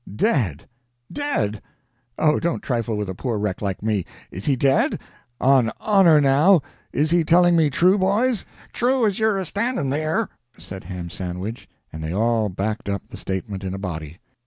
"Dead! 0.15 0.67
Dead! 1.11 1.61
Oh, 2.17 2.39
don't 2.39 2.63
trifle 2.63 2.97
with 2.97 3.07
a 3.07 3.13
poor 3.13 3.37
wreck 3.37 3.61
like 3.61 3.83
me. 3.83 4.03
Is 4.31 4.47
he 4.47 4.55
dead? 4.55 4.99
On 5.39 5.71
honor, 5.79 6.19
now 6.19 6.63
is 6.91 7.11
he 7.11 7.23
telling 7.23 7.55
me 7.55 7.69
true, 7.69 7.99
boys?" 7.99 8.43
"True 8.73 9.05
as 9.05 9.19
you're 9.19 9.45
standing 9.45 9.91
there!" 9.91 10.27
said 10.57 10.85
Ham 10.85 11.11
Sandwich, 11.11 11.69
and 11.93 12.03
they 12.03 12.15
all 12.15 12.49
backed 12.49 12.89
up 12.89 13.09
the 13.09 13.15
statement 13.15 13.63
in 13.63 13.75
a 13.75 13.77
body. 13.77 14.17